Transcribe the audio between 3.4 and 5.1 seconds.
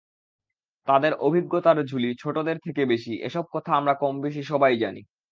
কথা আমরা কম-বেশি সবাই জানি।